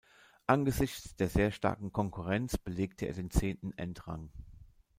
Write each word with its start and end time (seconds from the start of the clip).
Angesichts 0.47 1.15
der 1.17 1.29
sehr 1.29 1.51
starken 1.51 1.91
Konkurrenz 1.93 2.57
belegte 2.57 3.05
er 3.05 3.13
den 3.13 3.29
zehnten 3.29 3.71
Endrang. 3.77 4.31